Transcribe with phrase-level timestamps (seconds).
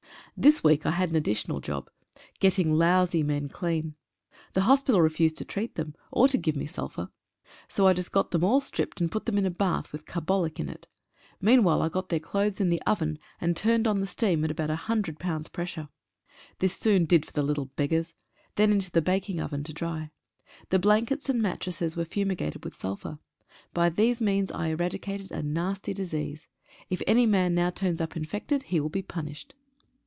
[0.37, 1.87] This week I had an additional job—
[2.39, 3.93] getting lousy men clean.
[4.53, 7.09] The hospital refused to treat them, or to give me sulphur.
[7.67, 10.59] So I just got them all stripped, and put them in a bath with carbolic
[10.59, 10.87] in it.
[11.41, 14.69] Meanwhile I got their clothes in the oven, and turned on the steam at about
[14.69, 15.51] 100 lbs.
[15.51, 15.89] pressure.
[16.57, 18.15] This soon did for the little beggars.
[18.55, 20.09] Then into the baking oven to dry.
[20.71, 23.19] The blan kets and mattresses were fumigated with sulphur.
[23.75, 26.47] By these means I eradicated a nasty disease.
[26.89, 29.53] If any man now turns up infected he will be punished.